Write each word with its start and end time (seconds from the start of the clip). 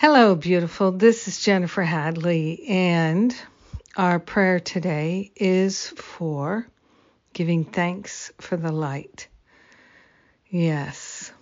Hello, 0.00 0.36
beautiful. 0.36 0.92
This 0.92 1.26
is 1.26 1.40
Jennifer 1.40 1.82
Hadley, 1.82 2.64
and 2.68 3.34
our 3.96 4.20
prayer 4.20 4.60
today 4.60 5.32
is 5.34 5.88
for 5.88 6.68
giving 7.32 7.64
thanks 7.64 8.30
for 8.38 8.56
the 8.56 8.70
light. 8.70 9.26
Yes, 10.50 11.32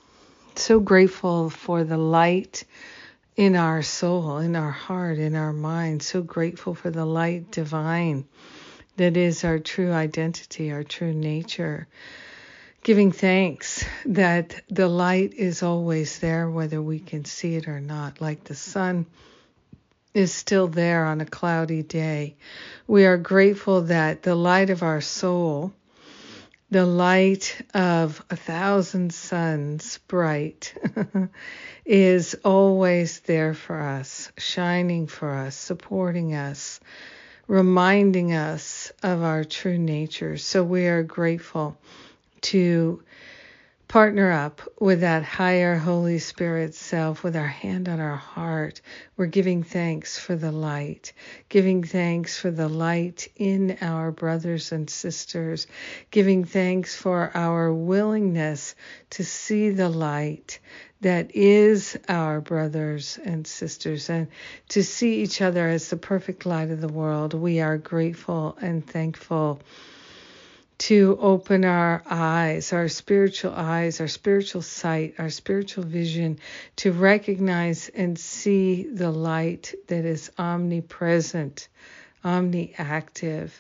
so 0.54 0.80
grateful 0.80 1.50
for 1.50 1.84
the 1.84 1.98
light 1.98 2.64
in 3.36 3.56
our 3.56 3.82
soul, 3.82 4.38
in 4.38 4.56
our 4.56 4.70
heart, 4.70 5.18
in 5.18 5.36
our 5.36 5.52
mind. 5.52 6.02
So 6.02 6.22
grateful 6.22 6.74
for 6.74 6.88
the 6.88 7.04
light 7.04 7.50
divine 7.50 8.26
that 8.96 9.18
is 9.18 9.44
our 9.44 9.58
true 9.58 9.92
identity, 9.92 10.72
our 10.72 10.82
true 10.82 11.12
nature. 11.12 11.88
Giving 12.86 13.10
thanks 13.10 13.84
that 14.04 14.62
the 14.68 14.86
light 14.86 15.34
is 15.34 15.64
always 15.64 16.20
there, 16.20 16.48
whether 16.48 16.80
we 16.80 17.00
can 17.00 17.24
see 17.24 17.56
it 17.56 17.66
or 17.66 17.80
not, 17.80 18.20
like 18.20 18.44
the 18.44 18.54
sun 18.54 19.06
is 20.14 20.32
still 20.32 20.68
there 20.68 21.04
on 21.04 21.20
a 21.20 21.26
cloudy 21.26 21.82
day. 21.82 22.36
We 22.86 23.04
are 23.04 23.16
grateful 23.16 23.80
that 23.80 24.22
the 24.22 24.36
light 24.36 24.70
of 24.70 24.84
our 24.84 25.00
soul, 25.00 25.72
the 26.70 26.86
light 26.86 27.60
of 27.74 28.24
a 28.30 28.36
thousand 28.36 29.12
suns 29.12 29.98
bright, 30.06 30.72
is 31.84 32.36
always 32.44 33.18
there 33.18 33.54
for 33.54 33.80
us, 33.80 34.30
shining 34.38 35.08
for 35.08 35.34
us, 35.34 35.56
supporting 35.56 36.36
us, 36.36 36.78
reminding 37.48 38.32
us 38.32 38.92
of 39.02 39.24
our 39.24 39.42
true 39.42 39.76
nature. 39.76 40.36
So 40.36 40.62
we 40.62 40.86
are 40.86 41.02
grateful 41.02 41.76
to 42.46 43.02
partner 43.88 44.32
up 44.32 44.60
with 44.80 45.00
that 45.00 45.22
higher 45.22 45.76
Holy 45.76 46.18
Spirit 46.18 46.74
self 46.74 47.22
with 47.22 47.36
our 47.36 47.46
hand 47.46 47.88
on 47.88 48.00
our 48.00 48.16
heart. 48.16 48.80
We're 49.16 49.26
giving 49.26 49.62
thanks 49.62 50.18
for 50.18 50.34
the 50.34 50.50
light, 50.50 51.12
giving 51.48 51.84
thanks 51.84 52.38
for 52.38 52.50
the 52.50 52.68
light 52.68 53.28
in 53.36 53.78
our 53.80 54.10
brothers 54.10 54.72
and 54.72 54.90
sisters, 54.90 55.68
giving 56.10 56.44
thanks 56.44 56.96
for 56.96 57.30
our 57.34 57.72
willingness 57.72 58.74
to 59.10 59.24
see 59.24 59.70
the 59.70 59.88
light 59.88 60.58
that 61.00 61.34
is 61.36 61.96
our 62.08 62.40
brothers 62.40 63.18
and 63.24 63.46
sisters 63.46 64.10
and 64.10 64.28
to 64.68 64.82
see 64.82 65.22
each 65.22 65.40
other 65.40 65.68
as 65.68 65.90
the 65.90 65.96
perfect 65.96 66.46
light 66.46 66.70
of 66.70 66.80
the 66.80 66.88
world. 66.88 67.34
We 67.34 67.60
are 67.60 67.78
grateful 67.78 68.56
and 68.60 68.84
thankful 68.84 69.60
to 70.78 71.16
open 71.20 71.64
our 71.64 72.02
eyes, 72.06 72.72
our 72.72 72.88
spiritual 72.88 73.52
eyes, 73.54 74.00
our 74.00 74.08
spiritual 74.08 74.62
sight, 74.62 75.14
our 75.18 75.30
spiritual 75.30 75.84
vision, 75.84 76.38
to 76.76 76.92
recognize 76.92 77.88
and 77.88 78.18
see 78.18 78.82
the 78.84 79.10
light 79.10 79.74
that 79.86 80.04
is 80.04 80.30
omnipresent, 80.38 81.68
omniactive. 82.24 83.50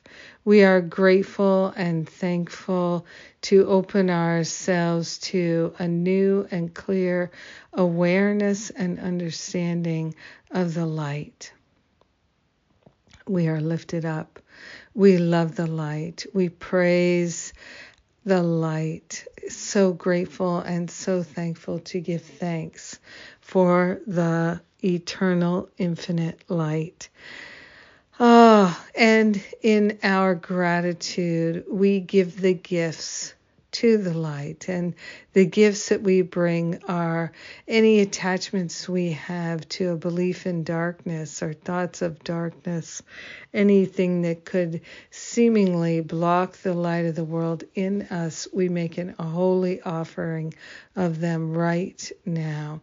We 0.44 0.64
are 0.64 0.80
grateful 0.80 1.72
and 1.76 2.08
thankful 2.08 3.06
to 3.42 3.66
open 3.66 4.10
ourselves 4.10 5.18
to 5.18 5.74
a 5.78 5.88
new 5.88 6.46
and 6.50 6.74
clear 6.74 7.30
awareness 7.72 8.70
and 8.70 8.98
understanding 8.98 10.14
of 10.50 10.74
the 10.74 10.86
light. 10.86 11.52
We 13.28 13.48
are 13.48 13.60
lifted 13.60 14.04
up 14.04 14.40
we 14.96 15.18
love 15.18 15.56
the 15.56 15.66
light. 15.66 16.24
We 16.32 16.48
praise 16.48 17.52
the 18.24 18.42
light. 18.42 19.26
So 19.48 19.92
grateful 19.92 20.60
and 20.60 20.90
so 20.90 21.22
thankful 21.22 21.80
to 21.80 22.00
give 22.00 22.22
thanks 22.22 22.98
for 23.42 24.00
the 24.06 24.62
eternal, 24.82 25.68
infinite 25.76 26.42
light. 26.48 27.10
Ah, 28.18 28.82
oh, 28.82 28.86
and 28.98 29.38
in 29.60 29.98
our 30.02 30.34
gratitude, 30.34 31.64
we 31.70 32.00
give 32.00 32.40
the 32.40 32.54
gifts 32.54 33.34
to 33.76 33.98
the 33.98 34.14
light. 34.14 34.70
And 34.70 34.94
the 35.34 35.44
gifts 35.44 35.90
that 35.90 36.00
we 36.00 36.22
bring 36.22 36.82
are 36.88 37.32
any 37.68 38.00
attachments 38.00 38.88
we 38.88 39.12
have 39.12 39.68
to 39.70 39.90
a 39.90 39.96
belief 39.96 40.46
in 40.46 40.64
darkness 40.64 41.42
or 41.42 41.52
thoughts 41.52 42.00
of 42.00 42.24
darkness, 42.24 43.02
anything 43.52 44.22
that 44.22 44.46
could 44.46 44.80
seemingly 45.10 46.00
block 46.00 46.56
the 46.56 46.72
light 46.72 47.04
of 47.04 47.16
the 47.16 47.24
world 47.24 47.64
in 47.74 48.02
us, 48.04 48.48
we 48.50 48.70
make 48.70 48.96
an, 48.96 49.14
a 49.18 49.24
holy 49.24 49.82
offering 49.82 50.54
of 50.94 51.20
them 51.20 51.52
right 51.52 52.10
now. 52.24 52.80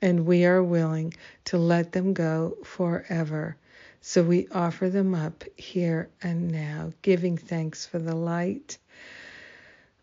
And 0.00 0.26
we 0.26 0.44
are 0.44 0.62
willing 0.62 1.14
to 1.46 1.58
let 1.58 1.90
them 1.90 2.14
go 2.14 2.56
forever. 2.62 3.56
So 4.00 4.22
we 4.22 4.46
offer 4.52 4.90
them 4.90 5.12
up 5.12 5.42
here 5.56 6.08
and 6.22 6.52
now, 6.52 6.92
giving 7.02 7.36
thanks 7.36 7.84
for 7.84 7.98
the 7.98 8.14
light 8.14 8.78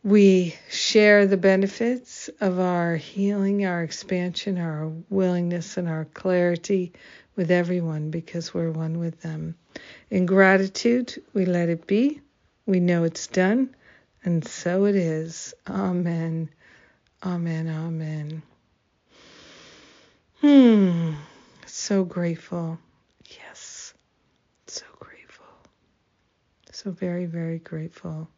we 0.03 0.55
share 0.69 1.25
the 1.25 1.37
benefits 1.37 2.29
of 2.41 2.59
our 2.59 2.97
healing, 2.97 3.65
our 3.65 3.83
expansion, 3.83 4.59
our 4.59 4.91
willingness, 5.09 5.77
and 5.77 5.87
our 5.87 6.05
clarity 6.05 6.91
with 7.37 7.51
everyone 7.51 8.11
because 8.11 8.53
we're 8.53 8.71
one 8.71 8.99
with 8.99 9.21
them. 9.21 9.55
In 10.09 10.25
gratitude, 10.25 11.23
we 11.33 11.45
let 11.45 11.69
it 11.69 11.87
be. 11.87 12.21
We 12.65 12.79
know 12.81 13.05
it's 13.05 13.27
done, 13.27 13.75
and 14.23 14.45
so 14.45 14.85
it 14.85 14.95
is. 14.95 15.53
Amen. 15.67 16.49
Amen. 17.23 17.69
Amen. 17.69 18.43
Hmm. 20.41 21.13
So 21.65 22.03
grateful. 22.03 22.77
Yes. 23.29 23.93
So 24.67 24.85
grateful. 24.99 25.45
So 26.71 26.91
very, 26.91 27.25
very 27.25 27.59
grateful. 27.59 28.29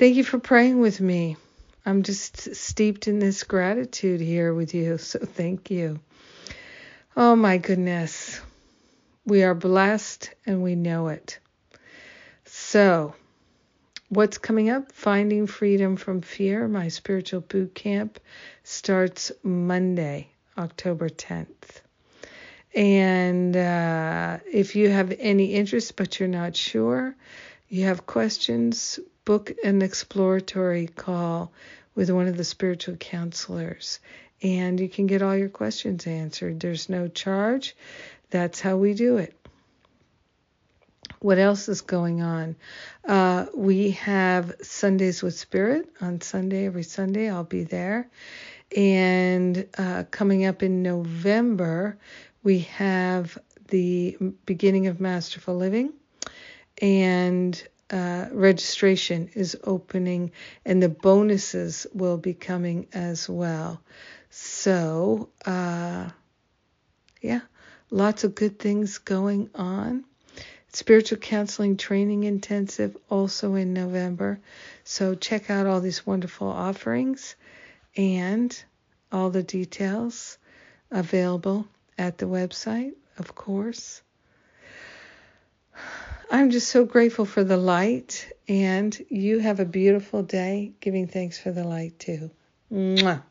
Thank 0.00 0.16
you 0.16 0.24
for 0.24 0.38
praying 0.38 0.80
with 0.80 0.98
me. 1.02 1.36
I'm 1.84 2.04
just 2.04 2.54
steeped 2.54 3.06
in 3.06 3.18
this 3.18 3.42
gratitude 3.42 4.22
here 4.22 4.54
with 4.54 4.72
you, 4.72 4.96
so 4.96 5.18
thank 5.18 5.70
you. 5.70 6.00
Oh 7.14 7.36
my 7.36 7.58
goodness. 7.58 8.40
We 9.26 9.42
are 9.42 9.54
blessed 9.54 10.30
and 10.46 10.62
we 10.62 10.74
know 10.74 11.08
it. 11.08 11.38
So, 12.46 13.14
what's 14.08 14.38
coming 14.38 14.70
up? 14.70 14.90
Finding 14.90 15.46
Freedom 15.46 15.96
from 15.96 16.22
Fear, 16.22 16.66
my 16.68 16.88
spiritual 16.88 17.42
boot 17.42 17.74
camp, 17.74 18.20
starts 18.64 19.32
Monday, 19.42 20.30
October 20.56 21.10
10th. 21.10 21.82
And 22.74 23.54
uh, 23.54 24.38
if 24.50 24.76
you 24.76 24.88
have 24.88 25.14
any 25.18 25.52
interest 25.52 25.94
but 25.96 26.18
you're 26.18 26.26
not 26.26 26.56
sure, 26.56 27.14
you 27.68 27.84
have 27.84 28.06
questions, 28.06 28.98
book 29.30 29.52
an 29.62 29.80
exploratory 29.80 30.88
call 30.88 31.52
with 31.94 32.10
one 32.10 32.26
of 32.26 32.36
the 32.36 32.42
spiritual 32.42 32.96
counselors. 32.96 34.00
And 34.42 34.80
you 34.80 34.88
can 34.88 35.06
get 35.06 35.22
all 35.22 35.36
your 35.36 35.48
questions 35.48 36.04
answered. 36.04 36.58
There's 36.58 36.88
no 36.88 37.06
charge. 37.06 37.76
That's 38.30 38.60
how 38.60 38.76
we 38.76 38.92
do 38.92 39.18
it. 39.18 39.32
What 41.20 41.38
else 41.38 41.68
is 41.68 41.80
going 41.80 42.22
on? 42.22 42.56
Uh, 43.06 43.46
we 43.54 43.92
have 43.92 44.52
Sundays 44.62 45.22
with 45.22 45.38
Spirit 45.38 45.88
on 46.00 46.20
Sunday, 46.20 46.66
every 46.66 46.82
Sunday. 46.82 47.30
I'll 47.30 47.44
be 47.44 47.62
there. 47.62 48.10
And 48.76 49.64
uh, 49.78 50.04
coming 50.10 50.44
up 50.44 50.64
in 50.64 50.82
November, 50.82 51.96
we 52.42 52.60
have 52.80 53.38
the 53.68 54.18
beginning 54.44 54.88
of 54.88 54.98
Masterful 54.98 55.54
Living, 55.54 55.92
and 56.82 57.62
uh, 57.90 58.26
registration 58.32 59.30
is 59.34 59.56
opening, 59.64 60.30
and 60.64 60.82
the 60.82 60.88
bonuses 60.88 61.86
will 61.92 62.16
be 62.16 62.34
coming 62.34 62.86
as 62.92 63.28
well. 63.28 63.80
So, 64.30 65.28
uh, 65.44 66.10
yeah, 67.20 67.40
lots 67.90 68.24
of 68.24 68.34
good 68.34 68.58
things 68.58 68.98
going 68.98 69.50
on. 69.54 70.04
Spiritual 70.72 71.18
counseling 71.18 71.76
training 71.76 72.24
intensive 72.24 72.96
also 73.08 73.56
in 73.56 73.72
November. 73.72 74.38
So, 74.84 75.14
check 75.16 75.50
out 75.50 75.66
all 75.66 75.80
these 75.80 76.06
wonderful 76.06 76.48
offerings 76.48 77.34
and 77.96 78.56
all 79.10 79.30
the 79.30 79.42
details 79.42 80.38
available 80.90 81.66
at 81.98 82.18
the 82.18 82.26
website, 82.26 82.92
of 83.18 83.34
course. 83.34 84.02
I'm 86.30 86.50
just 86.50 86.68
so 86.68 86.84
grateful 86.84 87.24
for 87.24 87.42
the 87.42 87.56
light, 87.56 88.32
and 88.48 88.96
you 89.08 89.40
have 89.40 89.58
a 89.58 89.64
beautiful 89.64 90.22
day, 90.22 90.72
giving 90.80 91.08
thanks 91.08 91.38
for 91.38 91.50
the 91.50 91.64
light 91.64 91.98
too. 91.98 92.30
Mwah. 92.72 93.22